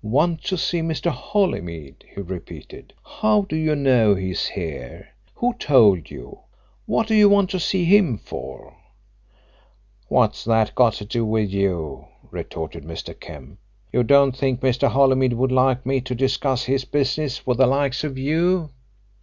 "Want 0.00 0.42
to 0.44 0.56
see 0.56 0.80
Mr. 0.80 1.10
Holymead?" 1.10 2.06
he 2.14 2.22
repeated. 2.22 2.94
"How 3.04 3.42
do 3.42 3.54
you 3.56 3.76
know 3.76 4.14
he's 4.14 4.46
here? 4.46 5.08
Who 5.34 5.52
told 5.58 6.10
you? 6.10 6.38
What 6.86 7.08
do 7.08 7.14
you 7.14 7.28
want 7.28 7.50
to 7.50 7.60
see 7.60 7.84
him 7.84 8.16
for?" 8.16 8.74
"What's 10.08 10.44
that 10.46 10.74
got 10.74 10.94
to 10.94 11.04
do 11.04 11.26
with 11.26 11.50
you?" 11.52 12.06
retorted 12.30 12.84
Mr. 12.84 13.12
Kemp. 13.20 13.58
"You 13.92 14.02
don't 14.02 14.34
think 14.34 14.60
Mr. 14.62 14.88
Holymead 14.88 15.34
would 15.34 15.52
like 15.52 15.84
me 15.84 16.00
to 16.00 16.14
discuss 16.14 16.64
his 16.64 16.86
business 16.86 17.46
with 17.46 17.58
the 17.58 17.66
likes 17.66 18.02
of 18.02 18.16
you? 18.16 18.70